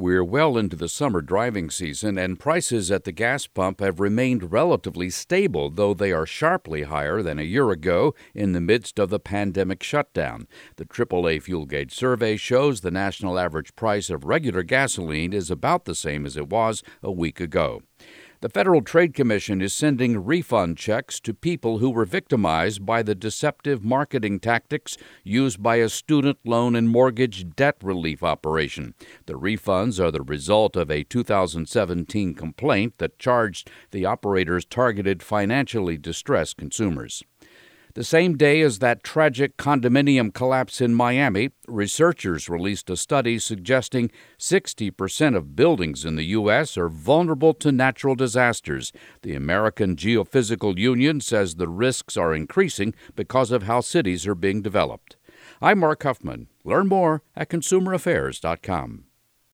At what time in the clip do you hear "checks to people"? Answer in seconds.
20.78-21.76